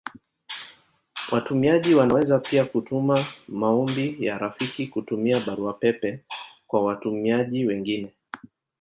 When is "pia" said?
2.39-2.65